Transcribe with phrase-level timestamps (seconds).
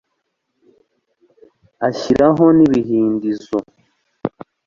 [1.87, 3.57] ashyiraho n'ibihindizo